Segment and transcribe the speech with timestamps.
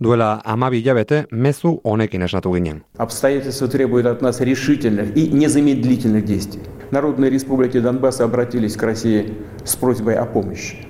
[0.00, 2.84] Duela amabi hilabete mezu honekin esnatu ginen.
[2.98, 6.62] Обстоятельства требуют от нас решительных и незамедлительных действий.
[6.92, 9.34] Народные республики Донбасса обратились к России
[9.64, 10.86] с просьбой о помощи.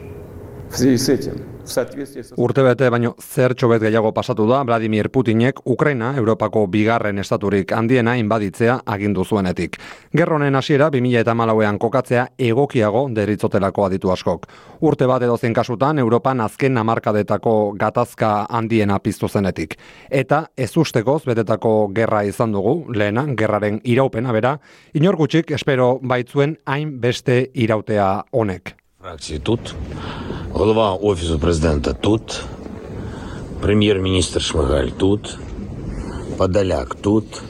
[0.71, 1.41] В связи с этим
[2.37, 8.15] Urte bete baino zer txobet gehiago pasatu da Vladimir Putinek Ukraina Europako bigarren estaturik handiena
[8.17, 9.77] inbaditzea agindu zuenetik.
[10.17, 14.47] Gerronen hasiera 2000 eta malauean kokatzea egokiago deritzotelako aditu askok.
[14.81, 19.77] Urte bat edo zen kasutan Europan azken namarkadetako gatazka handiena piztu zenetik.
[20.11, 24.59] Eta ez ustekoz betetako gerra izan dugu, lehena, gerraren iraupena bera,
[24.95, 28.78] inor gutxik espero baitzuen hain beste irautea honek.
[29.02, 29.76] Фракції тут,
[30.52, 32.44] голова офісу президента тут,
[33.62, 35.38] прем'єр-міністр Шмигаль тут,
[36.38, 37.42] Подоляк тут,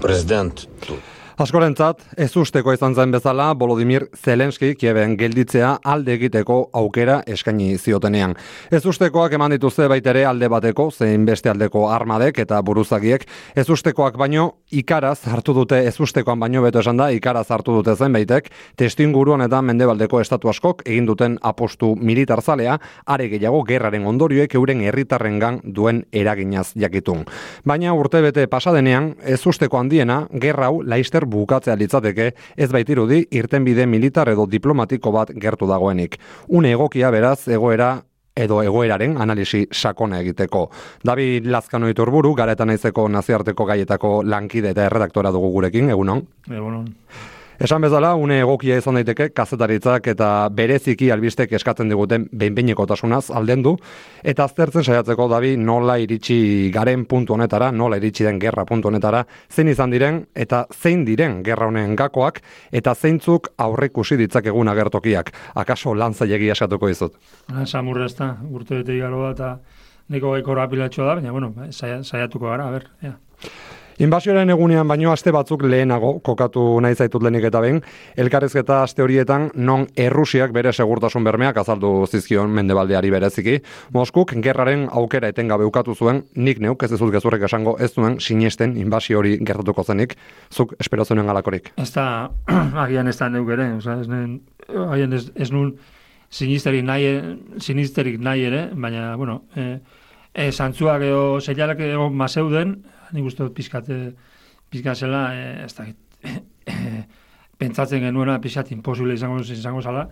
[0.00, 0.98] президент тут.
[1.41, 8.35] Askorentzat, ez usteko izan zen bezala, Volodymyr Zelenski kieben gelditzea alde egiteko aukera eskaini ziotenean.
[8.69, 13.25] Ez ustekoak eman dituzte baitere alde bateko, zein beste aldeko armadek eta buruzagiek,
[13.57, 17.95] ez ustekoak baino ikaraz hartu dute ez ustekoan baino beto esan da, ikaraz hartu dute
[17.95, 24.53] zen baitek, testinguruan eta mendebaldeko estatu askok egin duten apostu militarzalea, are gehiago gerraren ondorioek
[24.61, 27.25] euren herritarrengan duen eraginaz jakitun.
[27.65, 34.29] Baina urtebete pasadenean, ez usteko handiena, gerra hau laister bukatzea litzateke, ez baitirudi irtenbide militar
[34.29, 36.19] edo diplomatiko bat gertu dagoenik.
[36.47, 37.95] Une egokia beraz egoera
[38.35, 40.69] edo egoeraren analisi sakona egiteko.
[41.03, 46.23] David Lazkano iturburu, garetan naizeko naziarteko gaietako lankide eta erredaktora dugu gurekin, egunon?
[46.49, 46.87] Egunon.
[47.61, 53.75] Esan bezala, une egokia izan daiteke kazetaritzak eta bereziki albistek eskatzen diguten behinbeineko tasunaz aldendu,
[54.25, 59.19] eta aztertzen saiatzeko dabi nola iritsi garen puntu honetara, nola iritsi den gerra puntu honetara,
[59.53, 62.39] zein izan diren eta zein diren gerra honen gakoak,
[62.71, 65.29] eta zeintzuk aurrekusi ditzakegun agertokiak.
[65.53, 67.19] Akaso lan zailegi eskatuko izut?
[67.67, 69.51] Samurra ez da, urte bete igaro da, eta
[70.09, 73.19] neko gaiko da, baina, bueno, saiatuko gara, a ber, ja.
[74.01, 77.75] Inbasioaren egunean baino aste batzuk lehenago kokatu nahi zaitut lenik eta ben,
[78.17, 83.59] elkarrezketa aste horietan non Errusiak bere segurtasun bermeak azaldu zizkion mendebaldeari bereziki.
[83.93, 88.73] Moskuk gerraren aukera etengabe ukatu zuen, nik neuk ez ezut gezurrek esango ez zuen sinesten
[88.81, 90.15] inbasio hori gertatuko zenik,
[90.49, 91.69] zuk espero zuen galakorik.
[91.77, 92.31] Ez da,
[92.85, 94.39] agian ez da neuk ere, oza, ez, nen,
[94.87, 95.75] agian ez, ez nun
[96.31, 97.11] sinisterik nahi,
[97.61, 99.75] sinisterik nahi ere, baina, bueno, e,
[100.33, 102.79] e, zantzuak edo zeialak edo mazeuden,
[103.13, 104.13] nik uste dut pizkate
[104.71, 105.87] pizkazela e, ez da
[107.61, 110.07] pentsatzen genuena pizkat imposible izango izango zala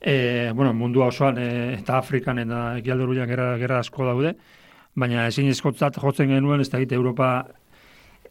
[0.00, 1.48] e, bueno, mundua osoan e,
[1.78, 4.34] eta Afrikan eta ekialde uruian gerra, gerra asko daude
[4.98, 7.46] baina ezin eskotzat jotzen genuen ez da Europa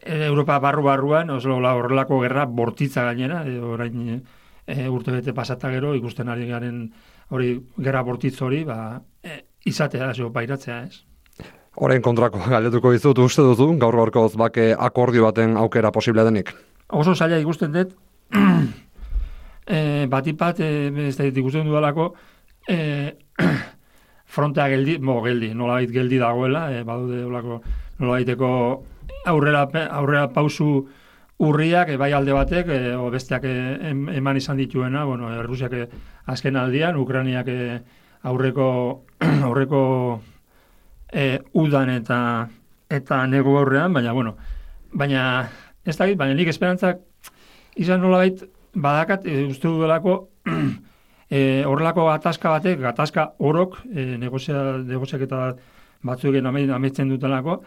[0.07, 4.21] Europa barru barruan oso horrelako gerra bortitza gainera e, orain
[4.67, 6.91] e, urte bete pasata gero ikusten ari garen
[7.29, 11.03] hori gerra bortitz hori ba, e, izatea, zo, bairatzea ez
[11.77, 16.53] Horein kontrako galdetuko dizut uste duzu, gaur gaurkoz bake akordio baten aukera posible denik?
[16.89, 17.93] Oso zaila ikusten dut,
[19.67, 19.79] e,
[20.09, 20.69] batipat, e,
[21.07, 22.13] ez da ikusten dudalako,
[22.67, 22.77] e,
[24.37, 27.59] frontea geldi, bo, geldi, nola geldi dagoela, e, badude olako,
[27.99, 28.21] nola
[29.27, 29.67] aurrera,
[29.99, 30.87] aurrera pausu
[31.43, 33.57] urriak, e, bai alde batek, e, o besteak e,
[33.91, 35.75] eman izan dituena, bueno, Errusiak
[36.25, 37.51] azken aldian, Ukraniak
[38.23, 39.03] aurreko,
[39.49, 39.83] aurreko
[41.11, 42.19] e, udan eta
[42.89, 44.37] eta nego aurrean, baina bueno,
[44.93, 45.49] baina
[45.85, 47.01] ez da baina nik esperantzak
[47.75, 50.17] izan nola bait, badakat, e, uste duelako
[51.29, 55.51] e, horrelako gatazka batek, gatazka orok, e, negozia, negoziak eta
[56.07, 57.61] batzuk ametzen dutelako,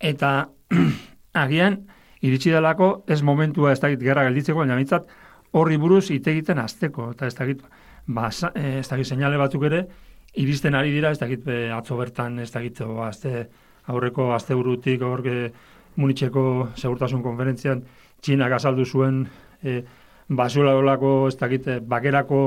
[0.00, 0.48] eta
[1.44, 1.80] agian,
[2.20, 5.08] iritsi delako, ez momentua ez dakit gerra gelditzeko, baina mitzat,
[5.52, 7.62] horri buruz ite egiten azteko, eta ez dakit,
[8.06, 9.86] ba, e, ez dakit seinale batzuk ere,
[10.34, 13.48] iristen ari dira, ez dakit be, atzo bertan, ez dakit azte,
[13.90, 15.50] aurreko azte burutik, aurke
[15.98, 16.44] munitzeko
[16.76, 17.82] segurtasun konferentzian,
[18.22, 19.24] txinak azaldu zuen
[19.62, 19.80] e,
[20.28, 22.42] basura dolako, ez dakit, bakerako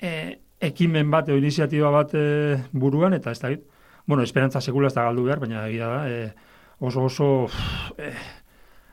[0.00, 3.66] e, ekimen bat, o iniziatiba bat e, buruan, eta ez dakit,
[4.06, 6.52] bueno, esperantza sekula ez da galdu behar, baina egia da, e,
[6.82, 7.28] oso oso,
[7.98, 8.12] e,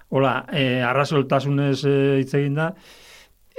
[0.10, 2.74] hola, e, arrazoltasunez e, hitz da,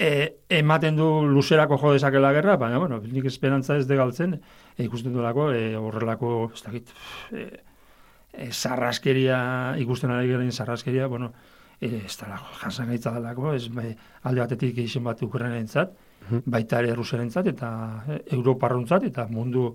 [0.01, 4.39] e, ematen du luzerako jo dezakela gerra, baina, bueno, nik esperantza ez degaltzen,
[4.77, 6.93] e, ikusten duelako, e, horrelako, ez dakit,
[7.37, 7.49] e,
[8.33, 9.41] e, zarraskeria,
[9.85, 11.35] ikusten ari garen zarraskeria, bueno,
[11.79, 13.93] e, ez da jasan gaitza dalako, ez be,
[14.25, 15.93] alde batetik eixen bat ukurren entzat,
[16.47, 17.71] baita ere entzat, eta
[18.09, 19.75] e, Europarruntzat, eta mundu,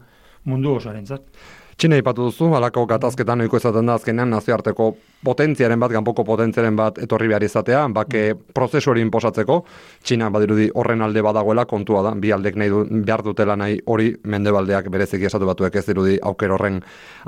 [0.49, 1.05] mundu osoaren
[1.75, 4.93] Txina ipatu duzu, alako gatazketan oiko izaten da azkenean nazioarteko
[5.25, 8.21] potentziaren bat, ganpoko potentziaren bat etorri behar izatea, bake
[8.55, 9.57] prozesu hori inposatzeko,
[10.05, 14.13] Txina badirudi horren alde badagoela kontua da, bi aldek nahi du, behar dutela nahi hori
[14.23, 16.79] mendebaldeak berezik esatu batuek ez dirudi auker horren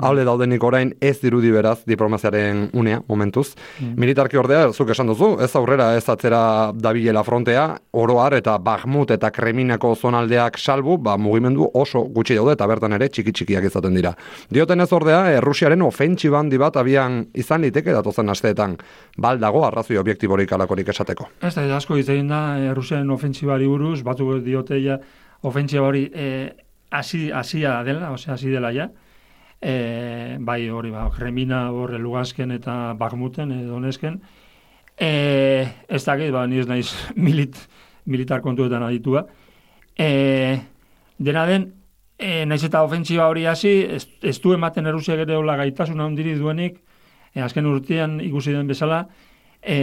[0.08, 3.50] alde daudenik orain ez dirudi beraz diplomaziaren unea momentuz.
[3.80, 3.98] Mm.
[4.00, 9.28] Militarki ordea, zuk esan duzu, ez aurrera ez atzera dabilela frontea, oroar eta Bahmut eta
[9.34, 14.14] Kreminako zonaldeak salbu, ba, mugimendu oso gutxi daude eta bertan ere txiki txikiak izaten dira.
[14.50, 18.76] Dioten ez ordea, Errusiaren ofentsiba handi bat abian izan liteke datozen asteetan,
[19.16, 21.28] baldago arrazoi objektiborik alakorik esateko.
[21.42, 24.98] Ez da, asko egin da, Errusiaren ofentsibari buruz, batu diote ja,
[25.42, 26.30] ofentsiba hori e,
[26.90, 28.88] asi, asia dela, osea, hasi dela ja,
[29.60, 34.20] e, bai hori, ba, Kremina horre lugazken eta Bagmuten, e, donesken,
[34.96, 35.10] e,
[35.88, 36.92] ez dakit, ba, ez naiz
[37.26, 37.58] milit,
[38.06, 39.26] militar kontuetan aditua,
[39.98, 40.58] e,
[41.18, 41.72] dena den,
[42.18, 46.34] E, naiz eta ofentsiba hori hasi, ez, ez du ematen erusia gero hola gaitasuna handiri
[46.34, 46.80] duenik,
[47.30, 49.04] e, azken urtean ikusi den bezala,
[49.62, 49.78] e,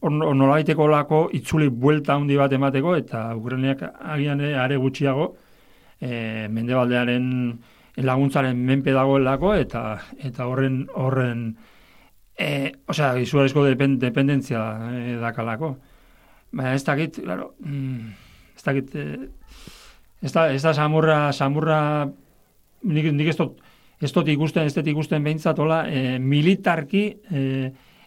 [0.00, 3.84] on, nolabaiteko lako itzuli buelta handi bat emateko, eta Ukrainiak
[4.16, 5.34] agian are gutxiago,
[6.00, 7.28] e, mendebaldearen
[8.08, 9.86] laguntzaren menpe dagoelako, eta
[10.24, 11.46] eta horren horren
[12.38, 14.62] e, osea, izugarrizko depen, dependentzia
[14.92, 15.74] e, dakalako.
[16.56, 18.12] Baina ez dakit, claro, mm,
[18.56, 19.28] ez dakit, e,
[20.22, 21.80] ez da, ez da samurra, samurra,
[22.82, 23.60] nik, nik ez dut,
[24.00, 27.42] ez dut ikusten, ez dut ikusten behintzat, hola, e, militarki, e,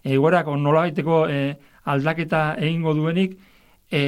[0.03, 1.39] egoerak nola baiteko e,
[1.89, 3.37] aldaketa egingo duenik,
[3.91, 4.01] e,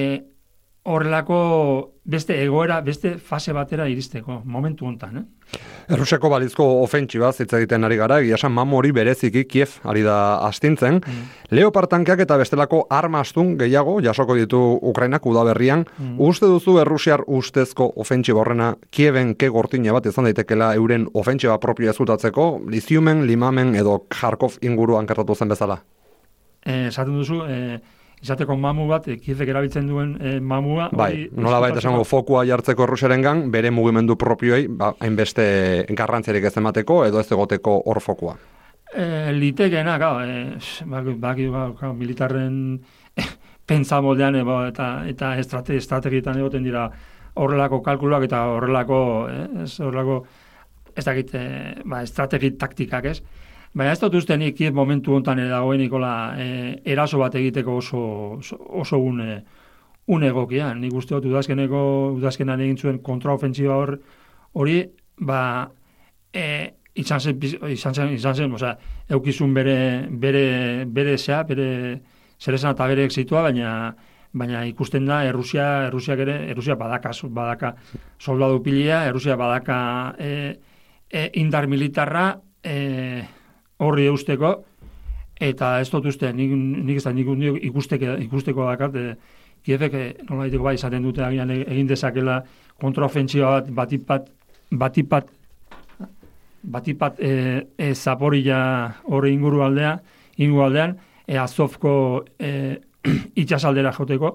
[0.84, 5.60] horrelako beste egoera, beste fase batera iristeko, momentu hontan, eh?
[5.92, 10.16] Errusiako balizko ofentsiba hitz egiten ari gara, egia esan mamu hori bereziki Kiev ari da
[10.48, 11.02] astintzen.
[11.02, 11.28] Mm.
[11.52, 15.86] Leopard eta bestelako armastun gehiago jasoko ditu Ukrainak udaberrian.
[16.00, 16.16] Mm.
[16.20, 21.92] Uste duzu Errusiar ustezko ofentsiba horrena Kieven ke gortina bat izan daitekela euren ofentsiba propio
[21.92, 25.84] ezutatzeko, Liziumen, Limamen edo Kharkov inguruan gertatu zen bezala?
[26.64, 27.80] Eh, esaten duzu, eh,
[28.22, 30.90] izateko mamu bat, e, erabiltzen duen e, mamua.
[30.94, 36.56] Bai, nola baita esango fokua jartzeko errusaren gan, bere mugimendu propioei, ba, hainbeste garrantzerik ez
[36.62, 38.38] emateko, edo ez egoteko hor fokua.
[38.92, 41.48] E, litekena, gau, e, baki, baki,
[41.98, 42.58] militarren
[43.72, 46.90] pentsa moldean, e, ba, eta, eta estrate, estrategietan egoten dira
[47.42, 50.22] horrelako kalkuluak eta horrelako, e, ez, horrelako,
[50.94, 51.46] ez dakit, e,
[51.86, 53.22] ba, estrategi taktikak, ez?
[53.74, 56.48] Baina ez dut uste nik momentu hontan ere dagoen ikola e,
[56.92, 58.02] eraso bat egiteko oso,
[58.82, 59.38] oso une,
[60.08, 60.74] une egokia.
[60.76, 61.80] Nik uste dut udazkeneko,
[62.18, 63.96] udazkenan egin zuen kontraofentsiba hor,
[64.60, 64.78] hori,
[65.24, 65.42] ba,
[66.34, 66.46] e,
[67.00, 67.40] izan zen,
[67.72, 68.76] izan zen, izan zen, oza,
[69.10, 69.78] eukizun bere,
[70.12, 70.46] bere,
[70.86, 71.72] bere zea, bere
[72.42, 73.74] zerezan eta bere exitua, baina,
[74.34, 77.76] baina ikusten da Errusia, Errusia ere, Errusia badaka, badaka
[78.20, 79.78] soldadu pilia, Errusia badaka
[80.20, 80.32] e,
[81.08, 82.34] e, indar militarra,
[82.64, 83.24] e,
[83.82, 84.56] horri eusteko,
[85.42, 86.54] eta ez dut uste, nik,
[86.86, 87.30] nik ez da, nik,
[87.72, 92.40] ikusteke, ikusteko dakat, e, Kiefek, e, nola diteko bai, izaten dute agian e, egin dezakela
[92.82, 94.32] kontraofentzioa bat, batipat,
[94.72, 95.28] batipat,
[96.64, 97.34] batipat e,
[97.78, 98.62] e, zaporila
[99.06, 100.00] horri inguru aldea,
[100.42, 100.96] inguru aldean,
[101.28, 101.94] e, azofko
[102.40, 102.80] e,
[103.44, 104.34] itxasaldera joteko,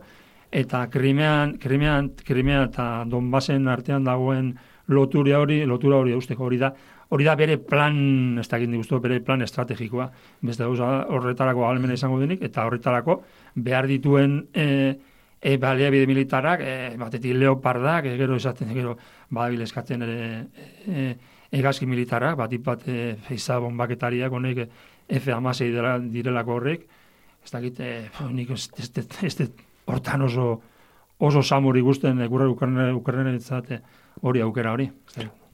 [0.55, 4.55] eta krimean, krimean, krimean eta donbasen artean dagoen
[4.87, 6.71] lotura hori, lotura hori eusteko hori da,
[7.09, 10.11] hori da bere plan, ez da gindik bere plan estrategikoa,
[10.43, 13.23] beste gauza horretarako almena izango denik, eta horretarako
[13.55, 14.97] behar dituen e,
[15.41, 18.97] e, bide militarak, e, batetik leopardak, e, gero esaten, gero
[19.31, 20.47] badabil eskatzen ere
[20.87, 21.17] e,
[21.53, 24.69] egazki militarak, bat ipat e, feiza bombaketariak, honek
[25.09, 25.71] F-amasei
[26.11, 26.89] direlako horrek,
[27.45, 28.91] ez da gite, e, nik ez, ez,
[29.23, 29.51] ez, ez,
[29.87, 30.61] hortan oso
[31.19, 33.33] oso samuri guzten e, gurra ukarren
[34.23, 34.91] hori aukera hori.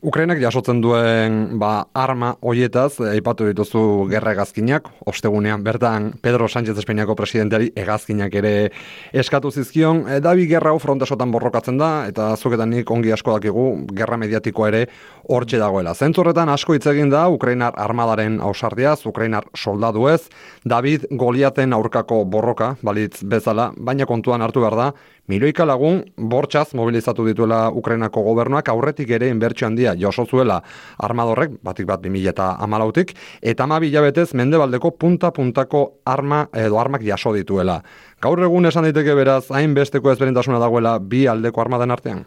[0.02, 7.14] Ukrainak jasotzen duen ba, arma hoietaz, aipatu dituzu gerra egazkinak, ostegunean bertan Pedro Sánchez Espainiako
[7.14, 8.72] presidenteari egazkinak ere
[9.14, 13.68] eskatu zizkion, e, dabi gerra hau frontesotan borrokatzen da, eta zuketan nik ongi asko dakigu,
[13.94, 14.82] gerra mediatikoa ere
[15.30, 15.94] hortxe dagoela.
[15.94, 20.24] Zentzorretan asko hitz egin da, Ukrainar armadaren ausardiaz, Ukrainar soldadu ez,
[20.66, 24.92] David Goliaten aurkako borroka, balitz bezala, baina kontuan hartu behar da,
[25.30, 30.56] Miloika lagun bortxaz mobilizatu dituela Ukrainako gobernuak aurretik ere inbertsio handia joso zuela
[30.98, 37.82] armadorrek, batik bat 2000 eta amalautik, eta bilabetez mendebaldeko punta-puntako arma edo armak jaso dituela.
[38.20, 42.24] Gaur egun esan diteke beraz, hain besteko ezberintasuna dagoela bi aldeko armaden artean?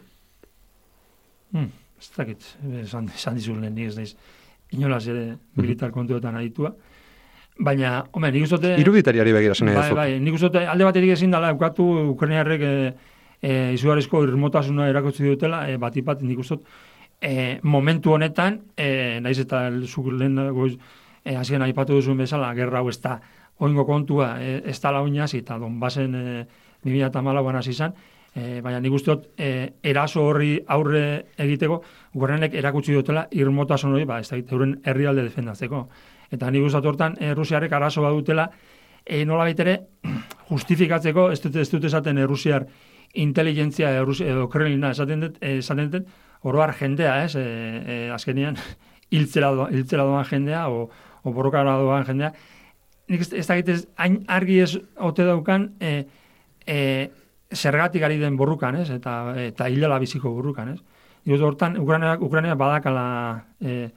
[1.52, 1.68] Hmm,
[2.00, 2.42] ez dakit,
[2.80, 4.16] esan, esan dizun lehen ez naiz,
[4.72, 6.72] inolaz ere militar kontuetan aditua.
[7.58, 8.74] Baina, hombre, nik uzote...
[8.80, 12.72] Iruditariari begira zen bai, bai, nik uzote alde baterik ezin dala, eukatu Ukrainiarrek e,
[13.40, 16.66] e, izugarrizko irmotasuna erakotzi dutela, e, bat ipat, nik uzot,
[17.20, 20.74] e, momentu honetan, e, naiz eta zuk lehen goiz,
[21.24, 23.16] e, hasien aipatu duzuen bezala, gerra hau ez da
[23.64, 26.44] oingo kontua, e, ez da launaz, eta donbasen e,
[26.84, 27.96] 2008an hasi izan,
[28.34, 29.48] e, baina nik usteot, e,
[29.82, 31.06] eraso horri aurre
[31.40, 31.80] egiteko,
[32.12, 35.86] gurrenek erakutsi dutela irmotasun hori, ba, ez da, euren herrialde defendatzeko.
[36.32, 38.50] Eta nik usteot hortan, e, Rusiarrek arazo badutela,
[39.04, 39.78] e, nola baitere,
[40.50, 42.66] justifikatzeko, ez dut, ez dut esaten Rusiar
[43.16, 46.08] inteligentzia edo kremlina esaten dut, esaten dut,
[46.46, 48.58] oroar jendea, ez, e, e, azkenian,
[49.10, 50.88] hiltzera, doan jendea, o,
[51.22, 52.32] o borrokara doan jendea,
[53.08, 54.72] nik ez, dakit ez, hain argi ez
[55.08, 56.04] ote daukan, e,
[56.66, 56.78] e,
[57.54, 60.80] zergatik ari den borrukan, ez, eta, eta hilala biziko borrukan, ez.
[61.26, 63.06] Nik hortan, Ukraina, Ukraina badakala
[63.60, 63.88] e,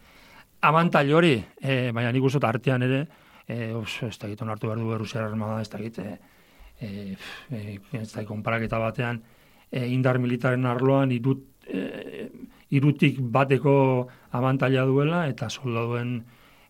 [0.61, 3.01] abantail hori, e, baina nik uste artean ere,
[3.47, 6.19] e, os, ez dakit onartu behar du Rusia armada, ez dakit, e,
[6.79, 6.89] e,
[7.51, 9.21] e, ez dakit, konparaketa batean,
[9.71, 12.29] e, indar militaren arloan, irut, e,
[12.75, 16.19] irutik bateko abantaila duela, eta soldaduen,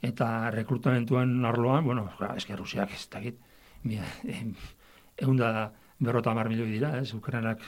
[0.01, 3.39] eta rekrutamentuen arloan, bueno, eske Rusiak ez dakit,
[5.19, 7.59] egun da berrota milioi dira, ez, Ukrainak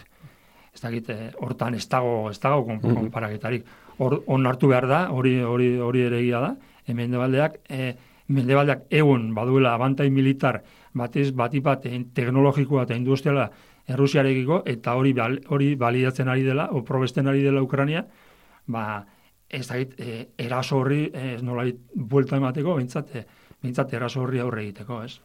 [0.73, 2.95] ez dakit, eh, hortan ez dago, ez dago mhm.
[2.95, 3.65] konparaketarik.
[3.97, 6.55] Hor, on hartu behar da, hori hori hori ere da,
[6.87, 7.95] hemen debaldeak, e,
[8.31, 10.61] mendebaldeak egun baduela abantai militar
[10.93, 11.85] batez batipat
[12.15, 13.49] teknologikoa eta industriala
[13.91, 15.13] Errusiarekiko eta hori
[15.49, 18.05] hori balidatzen ari dela o probesten ari dela Ukraina,
[18.67, 19.05] ba
[19.49, 23.25] ez da e, eraso horri e, nolait buelta emateko, bintzat, e,
[23.61, 25.19] bintzat eraso horri aurre egiteko, ez?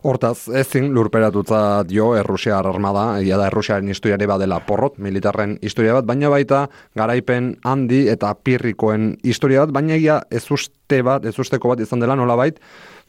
[0.00, 6.06] Hortaz, ezin lurperatutza dio Errusiar armada, egia da Errusiaren historiare badela porrot, militarren historia bat,
[6.08, 6.62] baina baita
[6.96, 12.00] garaipen handi eta pirrikoen historia bat, baina egia ez uste bat, ez usteko bat izan
[12.00, 12.56] dela nolabait,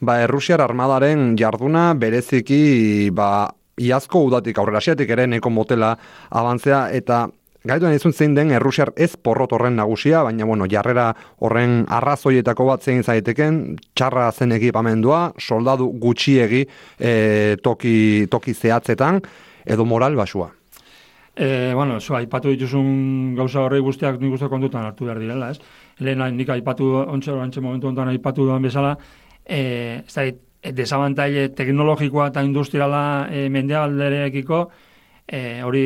[0.04, 3.48] ba Errusiar armadaren jarduna bereziki ba
[3.80, 4.82] iazko udatik aurrera.
[4.92, 5.96] Ere neko motela
[6.28, 7.26] abantzea eta
[7.62, 11.12] Gaituen izun zein den Errusiar ez porrot horren nagusia, baina bueno, jarrera
[11.46, 13.60] horren arrazoietako bat zein zaiteken,
[13.94, 16.64] txarra zen ekipamendua, soldadu gutxiegi
[16.98, 17.12] e,
[17.62, 19.22] toki, toki zehatzetan,
[19.62, 20.50] edo moral basua.
[21.36, 25.62] E, bueno, zo, aipatu dituzun gauza horrei guztiak nik uste kontutan hartu behar direla, ez?
[26.02, 28.96] Lehen nik aipatu, ontsa orantxe momentu ontan aipatu duan bezala,
[29.46, 30.30] e, ez da,
[30.62, 34.66] desabantaile teknologikoa eta industriala e, mendealderekiko,
[35.26, 35.84] e, hori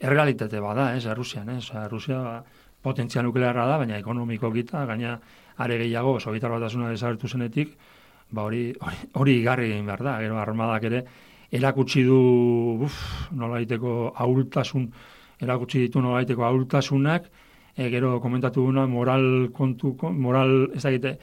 [0.00, 2.42] errealitate bada, ez, Rusian, ez, Rusia
[2.84, 5.18] potentzia nuklearra da, baina ekonomiko gita, gaina
[5.56, 7.76] are gehiago, sobitar bat asuna desagertu zenetik,
[8.30, 11.04] ba hori, hori, hori igarri egin behar da, gero armadak ere,
[11.54, 12.18] erakutsi du,
[12.84, 12.98] uf,
[13.32, 14.88] nola diteko aultasun,
[15.40, 17.30] erakutsi ditu nola diteko aultasunak,
[17.76, 21.14] e, gero komentatu duna moral kontu, moral, ez da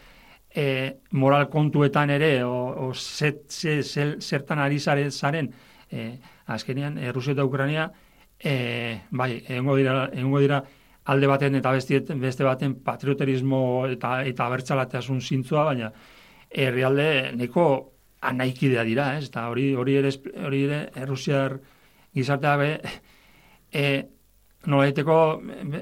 [0.53, 0.65] e,
[1.11, 5.51] moral kontuetan ere, o, o zet, zertan ari zaren,
[5.91, 6.17] e,
[6.53, 7.91] azkenean, e, Rusia eta Ukraina,
[8.39, 10.63] e, bai, egongo dira, dira
[11.05, 15.91] alde baten eta beste, beste baten patrioterismo eta eta abertzalatasun zintzua, baina
[16.51, 17.65] herrialde neko
[18.21, 19.29] anaikidea dira, ez?
[19.29, 20.11] Eta hori hori ere
[20.45, 21.57] hori ere Errusiar
[22.13, 22.69] gizartea be
[23.73, 23.85] e,
[24.67, 25.17] nolaiteko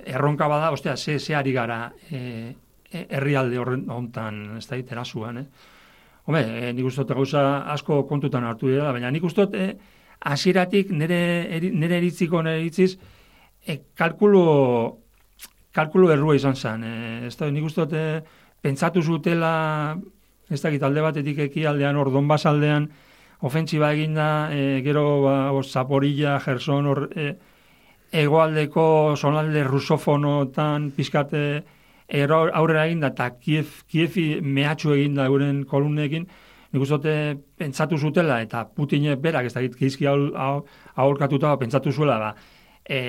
[0.06, 2.54] erronka bada, ostea, ze, ze ari gara e,
[2.92, 5.46] herrialde horren hontan, ez da, terasuan, eh?
[6.30, 9.70] Home, e, nik uste gauza asko kontutan hartu dira, baina nik uste e,
[10.20, 12.98] hasieratik nire, nire eritziko nire eritziz,
[13.66, 14.44] e, kalkulu,
[15.76, 16.84] kalkulu errua izan zen.
[16.84, 18.08] E, ez da, nik uste e,
[18.62, 19.98] pentsatu zutela,
[20.50, 22.90] ez da, alde batetik eki aldean, ordon bazaldean,
[23.42, 27.34] ofentsiba eginda, e, gero, ba, o, Zaporilla, Gerson, or, e,
[28.12, 31.64] egoaldeko zonalde rusofonotan pizkate
[32.10, 36.26] aurrera eginda, eta Kiev, Kievi mehatxu eginda euren kolumnekin,
[36.74, 37.14] nik uste
[37.58, 42.34] pentsatu zutela, eta Putine berak ez da gizki aholkatuta pentsatu zuela, ba,
[42.86, 43.00] e,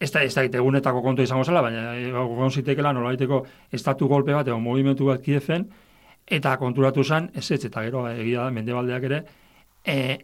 [0.00, 3.12] ez da, ez da egunetako kontu izango zela, baina egon zitekela nola
[3.72, 5.68] estatu golpe bat, edo movimentu bat kiefen,
[6.26, 9.22] eta konturatu zen, ez ez, eta gero, egia da, mendebaldeak ere,
[9.84, 10.18] e,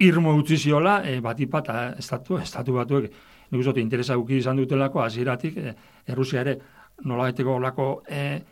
[0.00, 3.10] irmo utzi ziola, e, bat ipat, estatu, estatu batuek,
[3.50, 5.74] nik uste interesa izan dutelako, hasieratik e,
[6.06, 6.58] Errusia ere,
[7.04, 8.42] nola olako, e,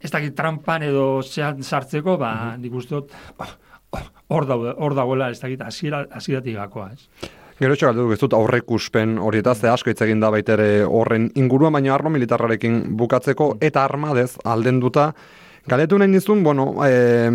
[0.00, 2.60] ez dakit trampan edo zean sartzeko, ba, mm -hmm.
[2.60, 3.12] nik uste dut,
[4.28, 4.46] hor
[4.78, 7.30] hor dagoela, ez dakit, aziratik gakoa, ez.
[7.58, 11.72] Gero txak aldut, dut aurrek uspen hori eta ze asko itzegin da baitere horren inguruan,
[11.72, 15.12] baina arlo militarrarekin bukatzeko eta armadez alden duta,
[15.64, 17.30] Galetu nahi nizun, bueno, e,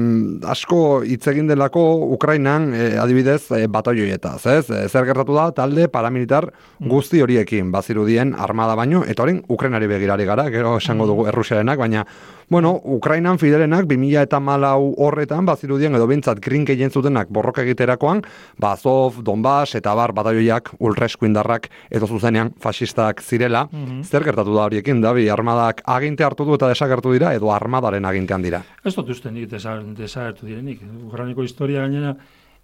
[0.46, 1.82] asko hitz egin delako
[2.14, 4.66] Ukrainan e, adibidez e, bataioietaz, ez?
[4.70, 6.52] E, zer gertatu da talde paramilitar
[6.92, 12.06] guzti horiekin, bazirudien armada baino, eta horien Ukrainari begirari gara, gero esango dugu errusiarenak, baina
[12.50, 18.24] Bueno, Ukrainan fidelenak 2000 eta malau horretan, bazirudien edo bintzat grinke zutenak borroka egiterakoan,
[18.58, 23.70] Bazov, Donbass eta bar bataioiak ultreskuindarrak edo zuzenean fasistak zirela.
[23.72, 24.02] Mhm.
[24.02, 28.46] Zer gertatu da horiekin, Dabi, armadak aginte hartu du eta desagertu dira, edo armadaren agintean
[28.46, 28.62] dira?
[28.84, 30.84] Ez dut uste nik desagertu direnik.
[31.08, 32.14] Ukrainiko historia gainera,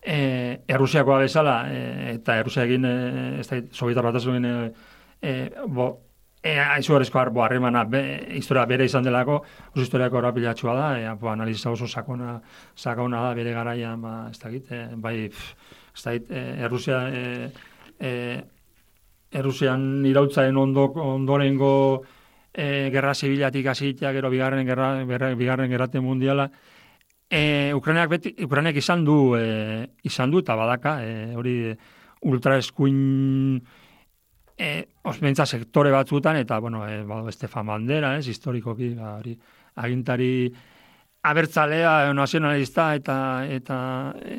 [0.06, 2.96] e, Errusiakoa bezala, e, eta Errusiakin, e,
[3.42, 4.22] ez da, Sovietar bat
[5.22, 5.88] e, bo,
[6.44, 8.02] e, aizugarrizko arbo harremana be,
[8.38, 9.40] historia bere izan delako,
[9.72, 12.40] oso historiako horapilatxua da, e, bo, analiza oso sakona,
[12.76, 17.52] sakona da bere garaian, ba, ez da e, bai, ez da git, e, Errusia, e,
[18.00, 18.12] e,
[19.36, 22.04] Errusian irautzaen ondo, ondorengo
[22.56, 25.04] e, gerra zibilatik hasitia gero bigarren gerra,
[25.36, 26.50] bigarren gerrate mundiala,
[27.30, 31.56] e, Ukrainak beti, Ukrainak izan du, e, izan du, eta badaka, e, hori
[32.26, 33.00] ultraeskuin,
[34.58, 34.70] e,
[35.04, 39.36] osmentza sektore batzutan, eta, bueno, e, bado, Estefan Bandera, ez, historikoki, ba, hori,
[39.76, 40.32] agintari
[41.26, 43.18] abertzalea, nazionalista, eta,
[43.50, 43.78] eta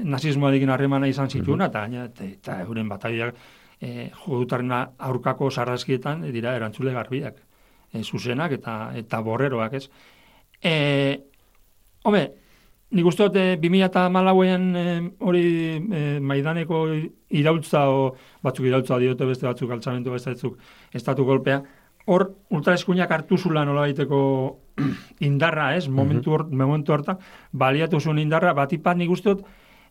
[0.07, 3.35] nazismoa dikin harremana izan zituen, eta, eta, eta euren bataiak
[3.81, 7.43] e, jodutaren aurkako sarrazkietan, dira, erantzule garbiak,
[7.97, 9.89] e, zuzenak, eta, eta borreroak, ez.
[10.63, 10.75] E,
[12.07, 12.27] Home,
[12.95, 14.83] Nik uste dut, e, 2008an e,
[15.27, 15.43] hori
[15.75, 16.85] e, maidaneko
[17.35, 18.13] irautza, o,
[18.47, 20.61] batzuk irautza diote beste batzuk altzamentu beste batzuk
[20.95, 21.65] estatu golpea,
[22.07, 24.21] hor ultraeskuinak hartu zula nola baiteko
[25.29, 25.97] indarra, ez, mhm.
[25.97, 27.19] momentu, or, momentu horta,
[27.51, 29.43] baliatu zuen indarra, batipat nik uste dut,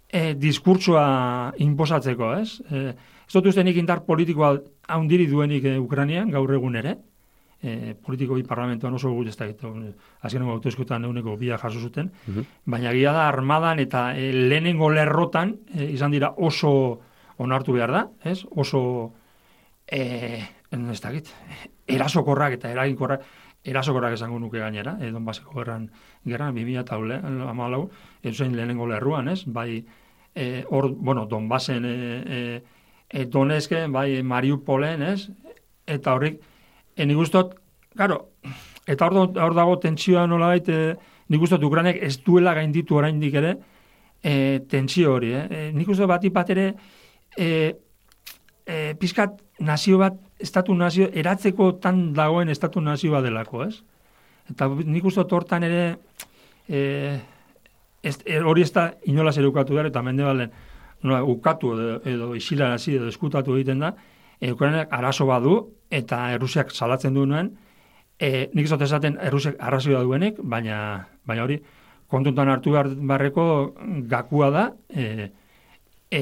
[0.07, 1.05] e, diskurtsoa
[1.67, 2.62] inposatzeko, ez?
[2.71, 2.85] E,
[3.25, 4.55] ez dut uste nik indar politikoa
[4.95, 6.95] haundiri duenik e, Ukrainian, gaur egun ere,
[7.65, 9.74] e, politiko bi parlamentuan oso gure ez da gitu,
[10.22, 12.45] azken autoeskutan euneko bia jaso zuten, mhm.
[12.65, 16.75] baina gira da armadan eta e, lehenengo lerrotan e, izan dira oso
[17.38, 18.43] onartu behar da, ez?
[18.55, 19.13] oso
[19.88, 20.43] e,
[20.75, 21.31] ez da git,
[21.88, 23.25] erasokorrak eta eraginkorrak,
[23.65, 25.89] erasokorrak esango nuke gainera, e, donbaseko gerran,
[26.25, 27.19] gerran, bimila eta ule,
[27.50, 27.88] amalau,
[28.24, 29.41] ezuzen lehenengo lerruan, ez?
[29.45, 29.86] Bai,
[30.36, 31.95] e, or, bueno, donbasen, e,
[32.25, 32.63] e,
[33.10, 35.29] e, donezke, bai, Mariupolen, ez?
[35.88, 36.41] Eta horrik,
[36.95, 37.19] E, nik
[37.95, 38.17] claro,
[38.87, 43.33] eta hor, hor dago tentsioa nola baita, e, nik ustot Ukrainek ez duela gainditu oraindik
[43.33, 43.55] ere,
[44.23, 45.47] e, tentsio hori, eh?
[45.49, 46.67] E, nik ustot bat ipat ere,
[47.37, 47.49] e,
[48.65, 53.81] e, pizkat nazio bat, estatu nazio, eratzeko tan dagoen estatu nazio bat delako, ez?
[54.51, 55.83] Eta nik ustot hortan ere,
[56.67, 56.81] e,
[58.03, 60.51] ez, hori ez da inolaz erukatu da, eta mende balen,
[61.05, 63.93] ukatu edo, edo isilarazi edo eskutatu egiten da,
[64.51, 65.55] Ukrainak arazo badu,
[65.89, 67.53] eta Errusiak salatzen duenuen,
[68.19, 70.77] e, nik zote esaten Errusiak arrazioa duenik, baina,
[71.25, 71.60] baina hori,
[72.12, 73.45] kontuntan hartu behar barreko
[74.12, 75.29] gakua da, e,
[76.12, 76.21] e,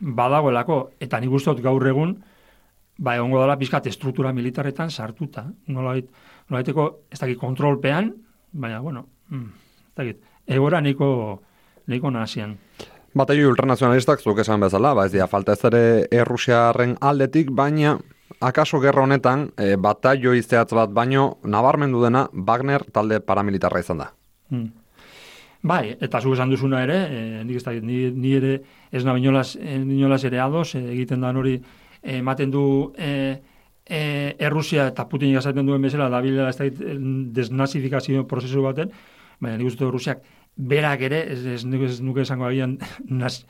[0.00, 2.16] badagoelako, eta nik ustot gaur egun,
[2.98, 6.08] ba, egongo dela pizkat estruktura militarretan sartuta, nolait,
[6.50, 8.12] nolaiteko, ez dakit, kontrolpean,
[8.52, 9.46] baina, bueno, mm,
[9.88, 11.10] ez dakit, egora niko,
[11.86, 12.10] niko
[13.10, 13.18] nazian.
[13.18, 17.98] Bataio ultranazionalistak zuk esan bezala, ba ez dira, falta ez ere Errusiaren aldetik, baina
[18.40, 24.12] akaso gerra honetan, e, bataio izteatz bat baino, nabarmendu dena, Wagner talde paramilitarra izan da.
[24.50, 24.70] Hmm.
[25.62, 29.22] Bai, eta zu esan duzuna ere, e, nik ez da, ni, ni ere ez nahi
[29.22, 31.60] inolaz, ere ados, e, egiten da hori
[32.02, 33.40] ematen du e,
[33.84, 36.70] e, Errusia eta Putin igazaten duen bezala, da ez da
[37.34, 38.90] desnazifikazio prozesu baten,
[39.40, 40.22] baina nik uste Errusiak
[40.60, 42.76] berak ere, ez, ez, ez nuke esango agian,
[43.22, 43.40] naz,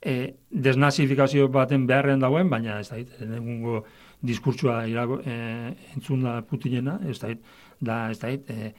[0.00, 3.84] e, desnazifikazio baten beharren dagoen, baina ez da, egungo
[4.26, 7.32] diskurtsua irago, e, entzun da Putinena, ez da,
[7.80, 8.72] da ez da, e,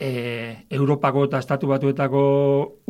[0.00, 0.10] e,
[0.70, 2.22] Europako eta Estatu Batuetako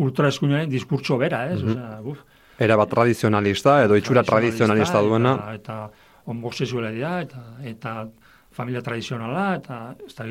[0.05, 1.63] ultraeskuinaren diskurtso bera, ez?
[1.63, 2.17] Mm -hmm.
[2.61, 5.35] Era bat tradizionalista, edo itxura tradizionalista duena.
[5.35, 5.91] Eta, eta
[6.27, 8.09] homoseksuala dira, eta, eta
[8.51, 10.27] familia tradizionala, eta ez da,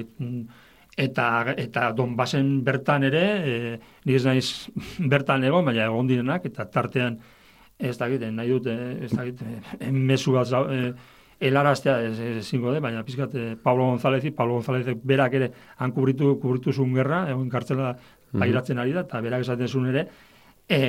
[1.00, 4.70] eta eta Donbasen bertan ere, e, ni ez naiz
[5.12, 7.20] bertan egon, baina egon direnak eta tartean
[7.80, 9.40] ez dakit, nahi dute, ez dakit,
[9.96, 10.92] mezu bat e,
[11.50, 12.02] elaraztea
[12.42, 16.94] ezingo de, baina pizkat e, Pablo González, Pablo González berak ere han kubritu kubritu zuen
[16.98, 17.94] gerra, egon kartzela
[18.36, 20.08] pairatzen ari da eta berak esaten zuen ere,
[20.68, 20.82] e,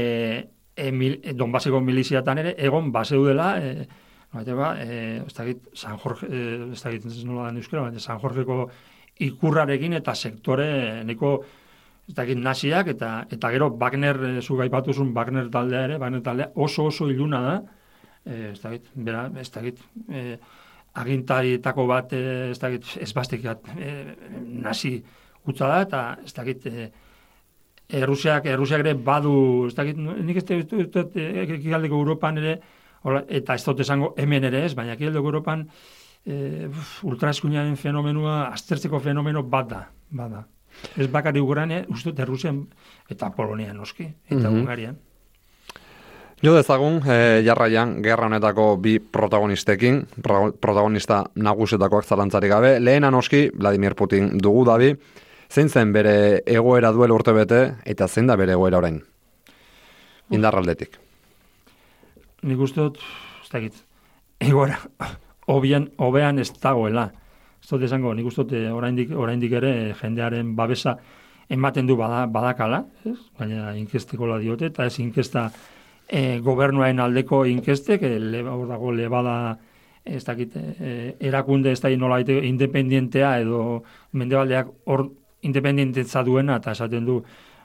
[0.74, 5.96] e, mil, e, Donbaseko miliziatan ere egon baseudela, e, Baina, ba, e, ez dakit, San
[5.98, 8.68] Jorge, ez dakit, ez nola da euskera, baina San Jorgeko
[9.26, 11.34] ikurrarekin eta sektore neko
[12.08, 16.50] ez dakit naziak eta eta gero Wagner e, zu gaipatuzun Wagner taldea ere Wagner taldea
[16.54, 17.60] oso oso iluna da.
[18.26, 19.78] Eh, ez dakit bera ez dakit
[20.12, 20.36] eh,
[20.94, 23.46] agintarietako bat ez dakit ez bastik
[24.42, 25.00] nazi
[25.46, 26.90] utza da, eta ez dakit, e,
[28.00, 32.58] Errusiak, Errusiak ere badu, ez dakit, nik ez dut, ekikaldeko Europan ere,
[33.02, 35.66] hola, eta ez dut esango hemen ere ez, baina ekikaldeko Europan
[36.26, 36.68] e,
[37.06, 40.42] ultraeskuinaren fenomenua, aztertzeko fenomeno bat da, bat da.
[40.96, 42.62] Ez bakari ugurane, uste Errusian
[43.10, 44.98] eta Polonian noski, eta mm Ungarian.
[46.40, 53.94] Jo dezagun, e, jarraian, gerra honetako bi protagonistekin, protagonista nagusetakoak zalantzari gabe, lehena noski, Vladimir
[53.94, 54.94] Putin dugu dabi,
[55.52, 59.02] zein zen bere egoera duel urte bete, eta zein da bere egoera orain?
[60.30, 60.96] Indarraldetik.
[62.46, 63.02] Nik uste dut,
[63.42, 63.82] ez dakit,
[64.40, 64.78] egoera,
[65.50, 67.10] obian, obean ez dagoela.
[67.60, 70.96] Ez dut esango, nik uste eh, oraindik, oraindik ere jendearen babesa
[71.50, 73.18] ematen du bada, badakala, ez?
[73.38, 75.48] baina inkesteko la diote, eta ez inkesta
[76.06, 79.34] e, gobernuaren aldeko inkestek, e, leba, dago lebada,
[80.06, 83.82] ez dakit, e, erakunde ez da nola independientea edo
[84.12, 85.08] mendebaldeak hor
[85.42, 87.20] independientetza duena eta esaten du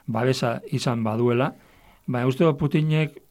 [0.06, 1.52] babesa izan baduela,
[2.06, 3.22] baina uste Putinek,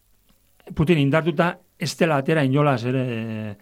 [0.73, 3.55] Putin indartuta ez dela atera inolaz ere e,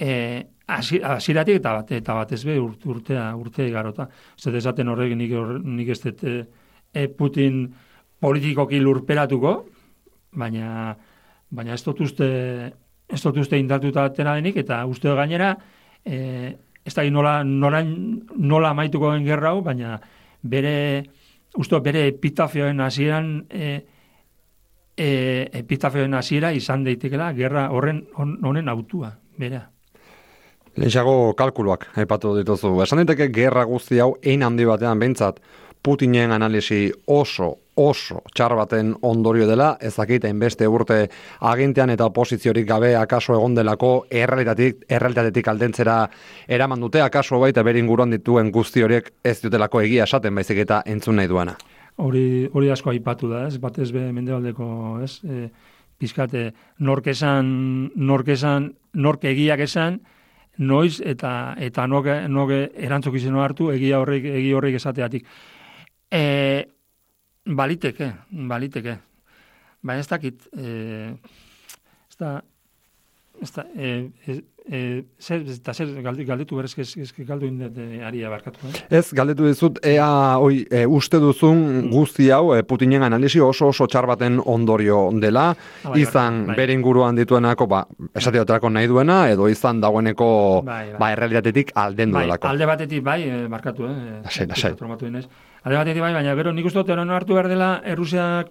[0.00, 4.08] asiratik eta bat, eta bat ez be urtea, urtea garota.
[4.36, 7.66] Ez dut esaten horrek nik, nik ez dut e, Putin
[8.20, 9.54] politikoki lurperatuko,
[10.40, 10.94] baina,
[11.50, 12.28] baina ez dut uste,
[13.08, 15.54] ez dut uste indartuta atera denik, eta uste gainera,
[16.04, 16.54] e,
[16.84, 19.98] ez da nola, nola, nola maituko den gerra hau, baina
[20.42, 21.04] bere,
[21.56, 23.74] uste bere epitafioen hasieran e,
[24.96, 25.08] e,
[25.60, 29.73] epitafioen hasiera izan daitekela gerra horren honen autua, bera.
[30.74, 32.72] Leixago kalkuluak, epatu dituzu.
[32.82, 35.38] Esan daiteke gerra guzti hau ein handi batean behintzat
[35.84, 40.96] Putinen analisi oso, oso txar baten ondorio dela, ezakita inbeste urte
[41.44, 45.98] agintean eta oposiziorik gabe akaso egon delako errealitatik, errealitatetik aldentzera
[46.48, 51.20] eraman dute, akaso baita beringuruan dituen guzti horiek ez dutelako egia esaten baizik eta entzun
[51.20, 51.58] nahi duena.
[52.00, 53.60] Hori, hori asko aipatu da, ez?
[53.60, 54.66] Batez be mendebaldeko,
[55.04, 55.20] ez?
[55.22, 55.50] E,
[56.00, 56.48] pizkate,
[56.80, 57.52] nork esan,
[57.94, 60.00] nork esan, nork egiak esan,
[60.58, 65.26] noiz eta eta noge, noge erantzukizeno hartu egia horrek egi horrek esateatik.
[66.10, 66.22] E,
[67.44, 68.98] baliteke, baliteke.
[69.84, 71.12] Baina ez dakit, e,
[72.08, 72.38] ez da,
[73.42, 73.90] ez da, e,
[74.26, 78.58] e, e, zer, eta zer galdetu berrez, ez, galdu indet ari abarkatu.
[78.68, 78.98] Eh?
[78.98, 83.86] Ez, galdetu dizut, ea oi, e, uste duzun guzti hau, e, Putinen analisi oso oso
[83.86, 86.56] txar baten ondorio dela, ah, bai, izan bai.
[86.62, 87.84] bere inguruan dituenako, ba,
[88.16, 90.28] esateoterako nahi duena, edo izan dagoeneko
[90.64, 91.00] bai, bai.
[91.00, 92.48] ba, errealitatetik alden bai, duelako.
[92.48, 93.20] Alde batetik, bai,
[93.52, 94.20] markatu, eh?
[94.24, 94.74] Asai, asai.
[94.74, 98.50] Alde batetik bai, baina gero nik uste dut hartu behar dela Errusiak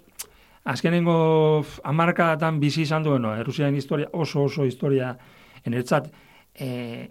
[0.64, 3.34] azkenengo amarkadatan bizi izan duen, no?
[3.36, 5.18] Errusiaren historia oso oso historia
[5.66, 6.10] enertzat
[6.54, 7.10] e,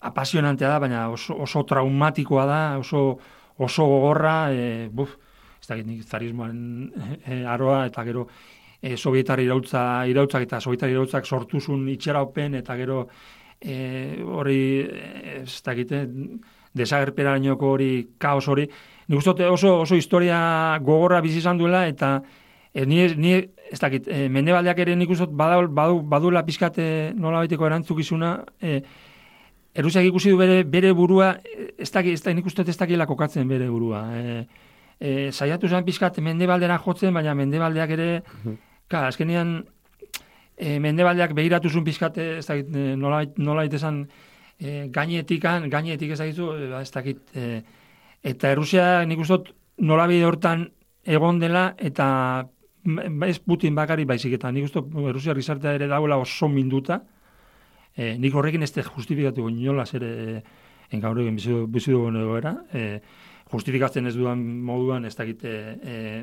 [0.00, 3.18] apasionantea da, baina oso, oso traumatikoa da, oso,
[3.58, 5.16] oso gogorra, e, buf,
[5.60, 6.60] ez da nik zarismoan
[7.24, 8.28] e, aroa, eta gero
[8.80, 13.06] e, sovietari irautza, irautzak eta sovietari irautzak sortuzun itxera open, eta gero
[13.60, 14.60] e, hori,
[15.42, 15.74] ez da
[16.78, 18.68] desagerperainoko hori, kaos hori,
[19.08, 22.20] nik uste oso, oso historia gogorra bizi izan duela, eta
[22.72, 23.34] e, ni, ni,
[23.72, 28.80] ez dakit, e, mendebaldeak ere nik uste badu, badu, badula pizkate nola baiteko erantzukizuna, e,
[29.78, 31.36] Erusiak ikusi du bere, bere burua,
[31.78, 34.00] ez dakit, ez dakit, nik uste ez dakila kokatzen bere burua.
[34.16, 34.38] E,
[34.98, 38.08] e, saiatu zen pizkat mendebaldera jotzen, baina mendebaldeak ere,
[38.44, 38.56] mm
[38.88, 39.66] ka, azkenean,
[40.56, 44.06] e, mendebaldeak behiratu zuen pizkat, ez dakit, nola, nola esan,
[44.56, 46.46] e, gainetikan, gainetik ez dakizu,
[46.80, 47.60] ez dakit, e,
[48.24, 50.70] eta Errusia nik uste nola hortan
[51.04, 52.48] egon dela, eta
[53.28, 57.02] ez Putin bakari baizik, eta nik uste Errusia rizartea ere dagoela oso minduta,
[57.96, 60.42] e, nik horrekin ez justifikatu nola ere
[60.90, 61.36] engaur egin
[61.68, 63.00] bizi dugu egoera, e,
[63.50, 66.22] justifikatzen ez duan moduan ez dakit e, e,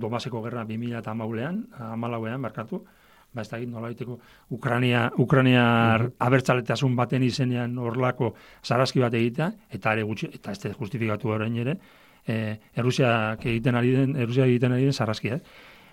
[0.00, 2.84] domaseko gerra 2000 eta amaulean, amalauean, markatu,
[3.32, 4.18] ba ez da nolaiteko
[4.50, 6.12] Ukrania Ukrania mm -hmm.
[6.18, 11.78] abertzaletasun baten izenean horlako sarazki bat egitea eta ere gutxi eta ez justifikatu orain ere
[12.26, 15.40] e, Errusia egiten ari den Errusia egiten ari den sarraskia eh?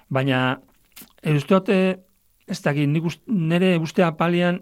[0.09, 0.59] Baina
[1.23, 1.79] eustote
[2.47, 4.61] ez da nik nere ustea palian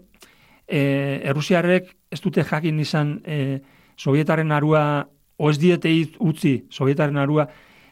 [0.66, 3.60] e, Errusiarrek ez dute jakin izan e,
[3.96, 5.08] Sovietaren arua
[5.38, 7.48] o ez diete utzi Sovietaren arua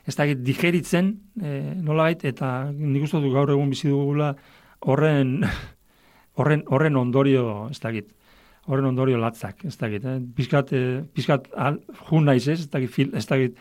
[0.07, 4.35] ez da digeritzen e, nolait eta nik uste du gaur egun bizi dugula
[4.81, 5.41] horren
[6.37, 8.13] horren horren ondorio, ez dakit.
[8.67, 10.19] Horren ondorio latzak, ez dakit, eh?
[10.35, 12.61] Piskat, eh, piskat al, jun naiz, ez?
[12.65, 13.61] Ez dakit, ez dakit,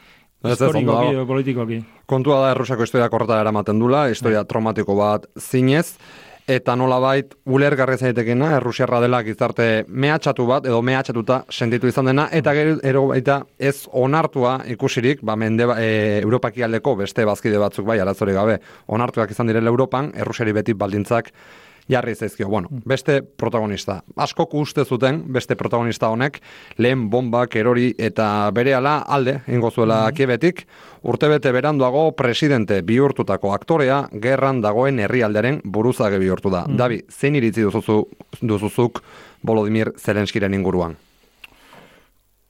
[0.52, 1.82] historikoki politikoki.
[2.06, 4.52] Kontua da Errusiako historia korreta eramaten dula, historia bai.
[4.54, 5.98] traumatiko bat zinez.
[6.48, 12.54] eta nolabait ulergarri zaitekena Errusiarra dela gizarte mehatxatu bat edo mehatxatuta sentitu izan dena eta
[12.54, 17.98] gero ero baita ez onartua ikusirik ba mende e, Europaki aldeko beste bazkide batzuk bai
[18.00, 21.32] arazori gabe onartuak izan direla Europan Errusiari beti baldintzak
[21.90, 22.50] jarri zaizkio.
[22.50, 24.02] Bueno, beste protagonista.
[24.16, 26.40] Askok uste zuten beste protagonista honek
[26.78, 30.62] lehen bombak erori eta berehala alde ingo zuela mm kiebetik
[31.04, 36.66] urtebete beranduago presidente bihurtutako aktorea gerran dagoen herrialderen buruzage bihurtu da.
[36.68, 38.06] Mm Dabi, zein iritzi duzuzu,
[38.42, 39.02] duzuzuk
[39.46, 40.96] Volodymyr Zelenskiren inguruan?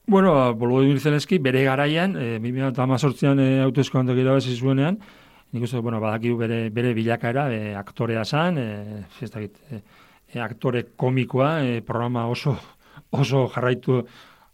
[0.06, 4.06] Bueno, Volodymyr Zelenski bere garaian, e, 2018an e, hautezkoan
[4.54, 4.98] zuenean,
[5.52, 9.82] nik uste, bueno, badakigu bere, bere bilakaera, e, aktorea zan, e, ez dakit, e,
[10.32, 12.56] e, aktore komikoa, e, programa oso,
[13.20, 14.00] oso jarraitu,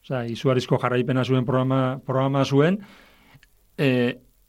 [0.02, 2.78] oza, izuarizko jarraipena zuen programa, programa zuen,
[3.78, 3.88] e,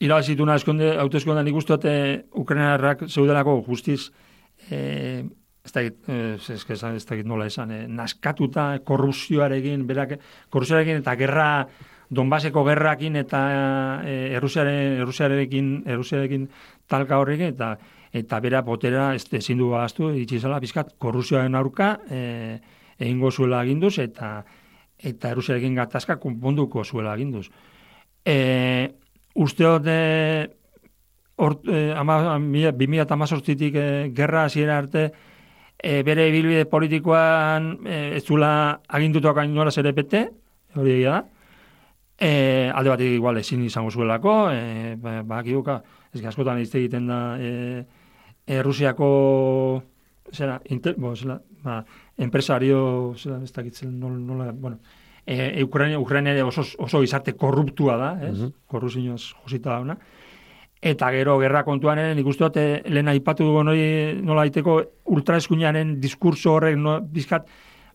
[0.03, 4.11] irabazitu eskonde, autoeskonda nik uste, e, Ukrainarrak zeudelako justiz,
[4.69, 5.23] e,
[5.63, 10.17] ez dakit, ez, ez, ez dakit nola esan, e, naskatuta korrupzioarekin, berak,
[10.51, 11.67] korrupzioarekin eta gerra,
[12.09, 13.41] Donbaseko gerrakin eta
[14.05, 16.47] e, Errusiaren Errusiarekin Errusiarekin
[16.87, 17.75] talka horrekin eta
[18.13, 22.59] eta bera potera ez ezin du gaztu itzi zela bizkat korrupzioaren aurka e,
[22.99, 24.43] egingo zuela aginduz eta
[24.99, 27.49] eta Errusiarekin gatazka konponduko zuela aginduz.
[28.25, 28.93] E,
[29.35, 30.49] usteot e,
[31.35, 35.11] or, e, ama, ama, tik e, gerra hasiera arte
[35.83, 40.29] e, bere bilbide politikoan e, ez zula agindutuak ainora zerepete,
[40.75, 41.25] hori da,
[42.19, 47.37] E, alde bat igual ezin izango zuelako, e, ba, ba ez askotan izte egiten da,
[47.39, 47.85] e,
[48.45, 49.83] e, Rusiako,
[50.31, 51.83] zera, inter, bo, zera, ba,
[52.17, 54.77] empresario, zera, ez dakitzen, nola, nola, bueno,
[55.25, 58.37] e, e, Ukraina, Ukraina oso, oso izarte korruptua da, ez?
[58.37, 58.53] Mm -hmm.
[58.67, 59.97] Korruzioz josita dauna.
[60.81, 62.57] Eta gero, gerra kontuan nik uste dut,
[62.91, 67.47] lehen aipatu dugu nola aiteko ultraeskuinaren diskurso horrek, no, bizkat,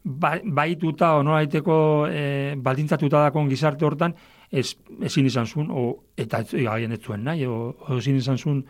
[0.09, 4.15] baituta o nolaiteko e, baldintzatuta dakon gizarte hortan
[4.51, 4.73] ez,
[5.05, 8.63] ezin izan zuen o, eta gaien ez zuen nahi o, ezin izan zuen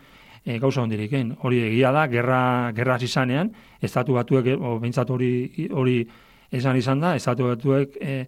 [0.43, 5.97] e, gauza hondirik hori egia da, gerra, gerra izanean estatu batuek, o hori hori
[6.51, 8.25] esan izan da estatu batuek e,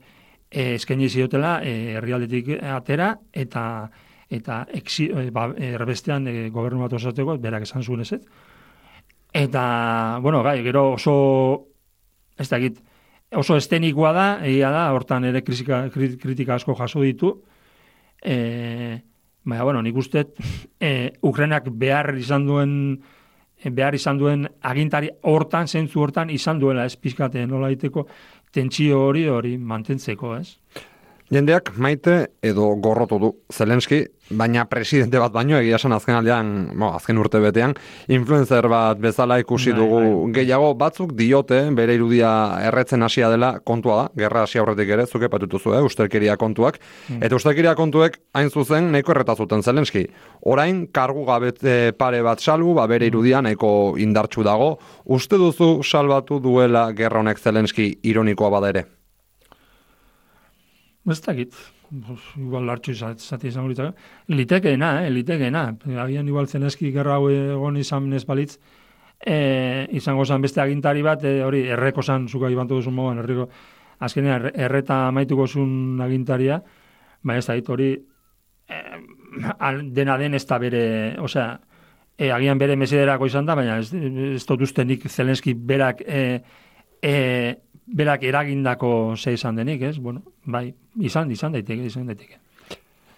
[0.50, 3.90] e, eskaini ziotela e, herrialdetik atera eta
[4.32, 8.22] eta exi, e, ba, erbestean e, gobernu bat osateko berak esan zuen ez
[9.34, 11.68] eta bueno, gai, gero oso
[12.38, 12.60] ez da
[13.38, 17.32] oso estenikoa da, egia da, hortan ere kritika, kritika asko jaso ditu.
[18.22, 18.36] E,
[19.44, 20.28] baina, bueno, nik uste,
[20.80, 22.76] e, Ukrainak behar izan duen
[23.62, 28.08] behar izan duen agintari hortan, zentzu hortan, izan duela ez pizkate nola iteko
[28.52, 30.58] tentsio hori hori mantentzeko, ez?
[31.32, 34.02] Jendeak maite edo gorrotu du Zelenski,
[34.36, 37.72] baina presidente bat baino egia esan azken aldean, bo, azken urte betean,
[38.12, 40.34] influencer bat bezala ikusi bai, dugu bai.
[40.36, 42.34] gehiago batzuk diote bere irudia
[42.68, 47.24] erretzen hasia dela kontua da, gerra hasia horretik ere, zuke patutu eh, ustelkeria kontuak, mm.
[47.24, 50.10] eta ustelkeria kontuek hain zuzen neko erreta zuten Zelenski.
[50.42, 54.74] Orain, kargu gabete pare bat salbu, ba, bere irudia nahiko indartsu dago,
[55.06, 58.90] uste duzu salbatu duela gerra honek Zelenski ironikoa bada ere?
[61.10, 61.56] Ez dakit,
[62.38, 63.88] igual lartxu izate izan gurita.
[64.30, 65.64] Litekeena, eh, litekeena.
[66.04, 68.60] Agian igual zeneski gerra hau egon izan ez balitz,
[69.26, 73.50] e, izango zan beste agintari bat, e, hori erreko zan, zuka ibantu duzun mogan, erreko,
[74.00, 76.62] azkenean erreta maituko zun agintaria,
[77.24, 77.92] ba ez dakit, hori
[78.70, 78.82] e,
[79.94, 80.84] dena den ez da bere,
[81.20, 81.60] osea,
[82.18, 86.42] e, agian bere mesiderako izan da, baina ez, ez dut ustenik zelenski berak e,
[87.02, 87.16] e,
[87.92, 89.98] berak eragindako ze izan denik, ez?
[89.98, 92.40] Bueno, bai, izan, izan daiteke, izan daiteke.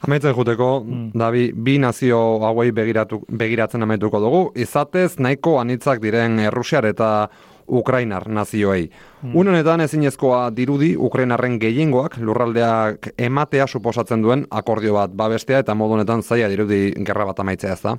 [0.03, 1.12] Amaitzen juteko, mm.
[1.15, 7.29] Dabi, bi nazio hauei begiratu, begiratzen amaituko dugu, izatez nahiko anitzak diren Errusiar eta
[7.67, 8.89] Ukrainar nazioei.
[9.21, 9.36] Mm.
[9.39, 16.23] Unenetan ezinezkoa dirudi Ukrainarren gehiengoak lurraldeak ematea suposatzen duen akordio bat babestea eta modu honetan
[16.23, 17.95] zaila dirudi gerra bat amaitzea ez da?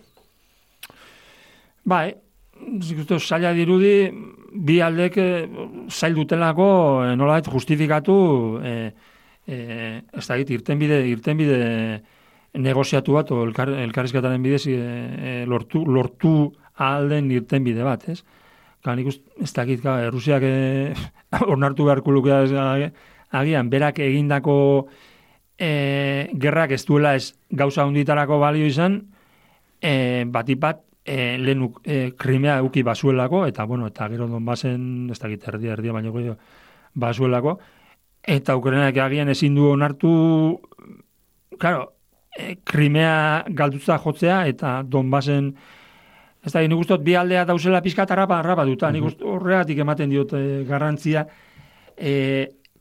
[1.85, 2.15] Bai,
[2.83, 4.11] zikustu, zaila dirudi,
[4.55, 5.47] bi aldek eh,
[5.91, 6.67] zail dutelako
[7.05, 8.17] e, nolait justifikatu
[8.63, 8.75] e,
[9.47, 9.57] e,
[10.13, 11.59] ez da irtenbide, irtenbide
[12.55, 18.23] negoziatu bat, elkar, elkarrizketaren bidez e, lortu, lortu alden irtenbide bat, ez?
[18.85, 20.45] Kan ikus, ez da egit, Rusiak
[21.53, 22.45] ornartu beharko lukea
[23.35, 24.57] agian, berak egindako
[25.59, 29.01] e, gerrak ez duela ez gauza hunditarako balio izan,
[29.83, 35.19] e, batipat e, lehenuk e, krimea uki basuelako, eta bueno, eta gero don bazen, ez
[35.21, 36.37] da erdia, erdia, baino gero
[36.95, 37.59] basuelako,
[38.23, 40.61] eta Ukrainak agian ezin du onartu,
[41.59, 41.93] claro,
[42.37, 45.55] e, krimea galdutza jotzea, eta don bazen
[46.45, 50.11] Ez da, nik ustot bi aldea dauzela pizkat arrapa, arrapa duta, nik uste horregatik ematen
[50.13, 51.25] diot eh, garrantzia.
[51.97, 52.13] E,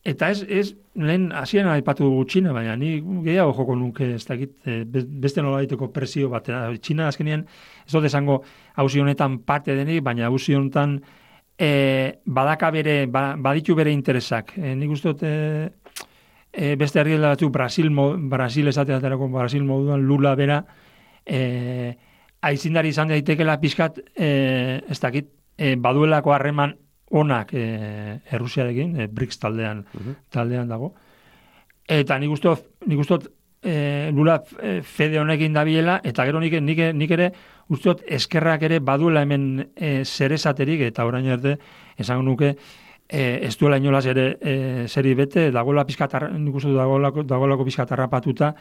[0.04, 4.52] eta ez, ez lehen hasieran aipatu dugu Txina, baina ni gehiago joko nuke ez dakit,
[4.68, 6.50] eh, be- beste nolabaiteko presio bat.
[6.50, 7.46] Eh, Txina azkenean,
[7.86, 8.42] ez dut esango
[8.76, 11.00] hauzi honetan parte denik, baina hauzi honetan
[11.58, 14.58] e, badaka bere, ba, baditu bere interesak.
[14.58, 20.36] E, nik uste dut, e, beste herri batzu Brasil, mo, Brasil esateaterako Brasil moduan lula
[20.36, 20.64] bera,
[21.26, 21.96] e,
[22.42, 26.76] aizindari izan daitekela pixkat, e, ez dakit, e, baduelako harreman
[27.14, 29.86] onak e, Errusiarekin, e, BRICS taldean,
[30.34, 30.94] taldean dago.
[31.88, 32.54] Eta nik uste,
[32.90, 33.20] nik uste
[33.62, 37.32] e, lula e, fede honekin dabilela, eta gero nik, nik, nik ere
[37.70, 41.58] uste eskerrak ere baduela hemen e, zer esaterik, eta orain arte,
[41.98, 42.56] esango nuke,
[43.08, 44.56] e, ez duela inolaz ere e,
[44.88, 48.56] zeri bete, dagoela pizkatarra, nik uste dagoelako, dagoelako pizkatarra patuta,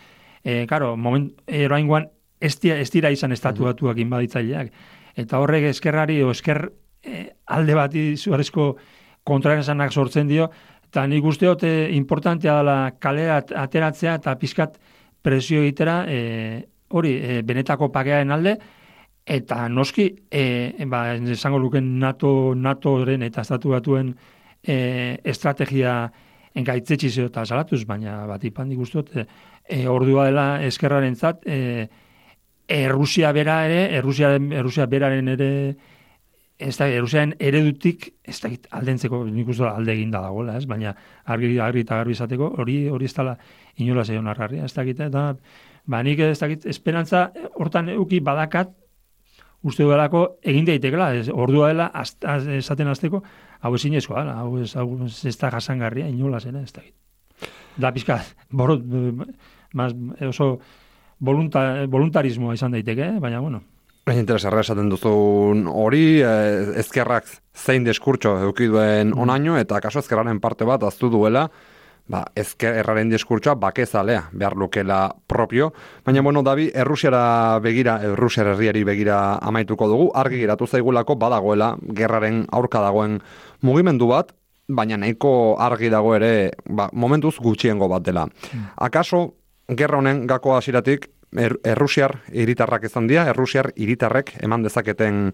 [0.44, 2.10] e, karo, moment, eroaingoan
[2.42, 4.72] ez, dira- ez dira izan estatuatuak inbaditzaileak.
[5.16, 6.66] Eta horrek eskerrari, o esker
[7.04, 8.76] e, alde bati zuarezko
[9.24, 10.48] kontraesanak sortzen dio,
[10.88, 14.78] eta nik uste dut e, importantea dela kalera at- ateratzea eta pizkat
[15.22, 18.56] presio egitera e, hori e, benetako pakearen alde,
[19.24, 24.12] eta noski, e, ba, esango luken NATO, NATOren eta estatu batuen
[24.62, 26.10] e, estrategia
[26.58, 29.14] engaitzetxizio eta salatuz, baina bat ipan nik uste dut,
[29.68, 31.88] e, ordua dela eskerraren zat, e,
[32.72, 35.48] Errusia bera ere, Errusia beraren ere,
[36.62, 40.66] ez da, Errusiaren eredutik, ez da, aldentzeko, nik uste alde eginda dagoela, ez?
[40.70, 40.94] Baina
[41.24, 43.36] argi, argi eta garbi izateko, hori hori ez dela
[43.82, 45.24] inola zeion argarria, ez dakit, eta
[45.86, 48.72] ba, nik ez dakit, esperantza hortan euki badakat,
[49.62, 53.22] uste duelako egin daitekela, ez, ordua dela az, az, esaten azteko,
[53.62, 56.94] hau ezin ezkoa dela, hau ez, hau ez, da jasangarria, inola zena, ez dakit.
[57.80, 58.20] Da pizka,
[58.50, 58.82] borot,
[59.74, 59.94] mas,
[60.28, 60.58] oso
[61.22, 63.20] volunta, voluntarismoa izan daiteke, eh?
[63.22, 63.62] baina bueno,
[64.10, 70.66] Interesarra esaten duzun hori, eh, ezkerrak zein diskurtso eduki duen onaino, eta kaso ezkerraren parte
[70.66, 71.44] bat aztu duela,
[72.10, 75.72] ba, ezkerraren diskurtsoa bakezalea behar lukela propio.
[76.04, 82.46] Baina, bueno, Dabi, Errusiara begira, Errusiar herriari begira amaituko dugu, argi geratu zaigulako badagoela, gerraren
[82.50, 83.20] aurka dagoen
[83.60, 84.34] mugimendu bat,
[84.66, 88.26] baina nahiko argi dago ere, ba, momentuz gutxiengo bat dela.
[88.76, 89.28] Akaso,
[89.68, 95.30] gerra honen gako hasiratik er, Errusiar hiritarrak izan dira, Errusiar hiritarrek eman dezaketen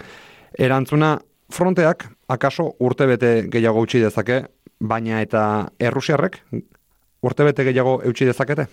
[0.58, 1.16] erantzuna
[1.52, 4.42] fronteak akaso urtebete gehiago utzi dezake,
[4.78, 5.42] baina eta
[5.78, 6.42] Errusiarrek
[7.22, 8.68] urtebete gehiago eutsi dezakete?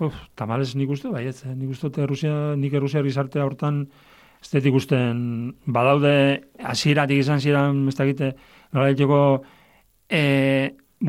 [0.00, 3.82] Uf, tamales nik uste, bai, ez, eh, nik uste dut Errusia, nik Errusia gizartea hortan
[4.40, 5.18] ez dut ikusten,
[5.68, 6.12] badaude
[6.64, 8.30] hasieratik izan ziren, ez dakite,
[8.72, 9.18] nola diteko,
[10.08, 10.22] e,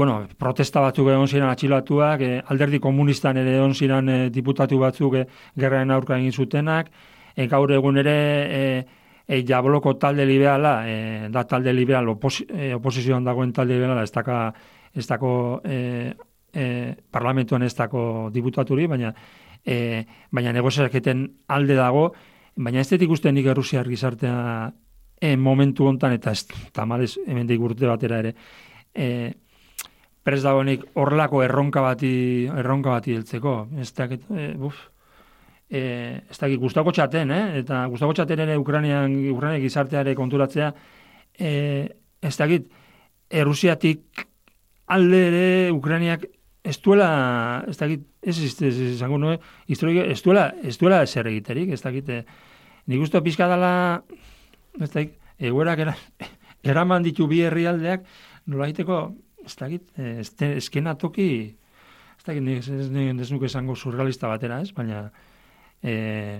[0.01, 5.19] bueno, protesta batzuk egon ziren atxilatuak, e, alderdi komunistan ere egon ziren e, diputatu batzuk
[5.19, 5.27] e,
[5.61, 6.87] gerraren aurka egin zutenak,
[7.35, 8.63] e, gaur egun ere e,
[9.27, 10.95] e, jabloko talde liberala, e,
[11.29, 14.39] da talde liberal, oposi, e, oposizioan dagoen talde liberala, ez daka,
[14.97, 15.35] ez dako
[15.69, 15.77] e,
[16.49, 16.65] e,
[17.13, 19.13] parlamentuan ez dako diputaturi, baina
[19.61, 19.77] e,
[20.33, 22.07] baina negoziaketen alde dago,
[22.57, 24.41] baina ez dut ikusten nik Errusiar gizartea
[25.21, 28.33] e, momentu hontan eta ez tamales hemendik urte batera ere
[28.97, 29.07] e,
[30.23, 32.13] prez dagoenik horrelako erronka bati
[32.47, 34.77] erronka bati heltzeko ez dakit e, buf,
[35.69, 35.81] e,
[36.29, 37.45] ez dakit gustako txaten, eh?
[37.63, 40.73] eta gustako txaten ere Ukrainian, Ukrainian gizarteare konturatzea
[41.39, 41.51] e,
[42.21, 42.69] ez dakit
[43.31, 44.27] Errusiatik
[44.91, 46.25] alde ere Ukrainiak
[46.63, 51.81] ez duela, ez dakit, ez ez, ez, ez, ez duela, ez duela zer egiterik, ez
[51.81, 52.25] dakit, eh,
[52.85, 54.03] nik uste pizka dela,
[54.79, 55.95] ez dakit, egoerak era,
[56.73, 58.05] eraman ditu bi herrialdeak,
[58.45, 59.01] nola egiteko,
[59.51, 61.27] ez dakit, eh, ez, te- eskena toki,
[62.17, 65.09] ez dakit, nik ez, ez, nuke esango surrealista batera, ez, baina,
[65.83, 66.39] eh,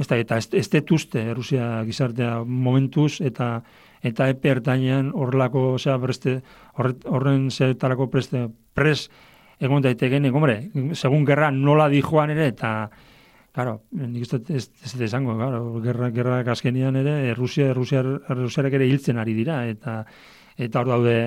[0.00, 3.60] ez da, eta ez, ez dut uste Rusia gizartea momentuz eta
[4.00, 6.38] eta epe ertainean horrelako, osea, preste,
[6.78, 9.10] horre, horren zertarako preste, pres
[9.60, 10.56] egon daiteken, hombre,
[10.96, 12.88] segun gerra nola di joan ere, eta,
[13.52, 14.70] claro, nik ez dut ez,
[15.04, 20.00] esango, claro, gerra, gerra azkenian ere, Rusia, Rusia, Rusiarek ere hiltzen ari dira, eta,
[20.56, 21.18] eta hor daude,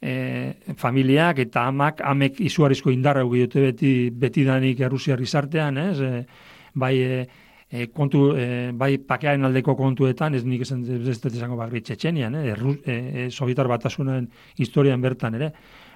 [0.00, 6.00] e, familiak eta amak, amek izugarrizko indarra ugi dute beti, beti danik Errusiar gizartean, ez?
[6.00, 6.26] E,
[6.74, 7.26] bai, e,
[7.70, 12.38] e, kontu, e, bai pakearen aldeko kontuetan, ez nik esan, ez dut esango bakri txetxenian,
[12.40, 12.46] eh?
[12.54, 14.28] Erru, e, e, Sovietar batasunen
[14.58, 15.52] historian bertan ere,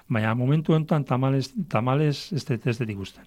[0.08, 3.24] baina momentu honetan tamales, tamales ez dut ikusten.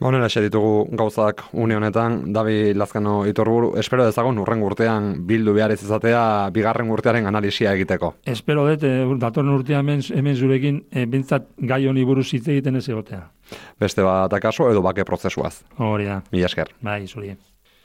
[0.00, 5.72] Honela xe ditugu gauzak une honetan, Dabi Lazkano itorburu, espero dezagun urren urtean bildu behar
[5.74, 6.20] ez izatea
[6.54, 8.12] bigarren urtearen analisia egiteko.
[8.24, 12.78] Espero dut, e, datorren urtean hemen, hemen zurekin, e, bintzat gai honi buruz hitz egiten
[12.78, 13.24] ez egotea.
[13.80, 15.64] Beste bat akaso edo bake prozesuaz.
[15.78, 16.70] Hori da, Mila esker.
[16.80, 17.34] bai, zuri.